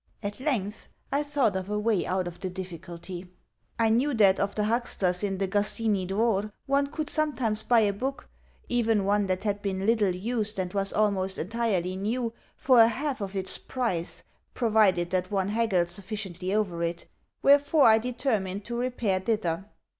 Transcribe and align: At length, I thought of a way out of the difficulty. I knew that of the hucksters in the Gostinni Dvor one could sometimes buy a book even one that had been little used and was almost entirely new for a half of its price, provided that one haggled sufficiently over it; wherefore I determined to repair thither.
At 0.23 0.39
length, 0.39 0.87
I 1.11 1.21
thought 1.21 1.55
of 1.55 1.69
a 1.69 1.77
way 1.77 2.07
out 2.07 2.27
of 2.27 2.39
the 2.39 2.49
difficulty. 2.49 3.27
I 3.77 3.89
knew 3.89 4.15
that 4.15 4.39
of 4.39 4.55
the 4.55 4.63
hucksters 4.63 5.21
in 5.21 5.37
the 5.37 5.47
Gostinni 5.47 6.07
Dvor 6.07 6.51
one 6.65 6.87
could 6.87 7.07
sometimes 7.07 7.61
buy 7.61 7.81
a 7.81 7.93
book 7.93 8.27
even 8.67 9.05
one 9.05 9.27
that 9.27 9.43
had 9.43 9.61
been 9.61 9.85
little 9.85 10.09
used 10.15 10.57
and 10.57 10.73
was 10.73 10.91
almost 10.91 11.37
entirely 11.37 11.95
new 11.95 12.33
for 12.57 12.79
a 12.81 12.87
half 12.87 13.21
of 13.21 13.35
its 13.35 13.59
price, 13.59 14.23
provided 14.55 15.11
that 15.11 15.29
one 15.29 15.49
haggled 15.49 15.89
sufficiently 15.89 16.51
over 16.51 16.81
it; 16.81 17.05
wherefore 17.43 17.83
I 17.83 17.99
determined 17.99 18.65
to 18.65 18.75
repair 18.77 19.19
thither. 19.19 19.65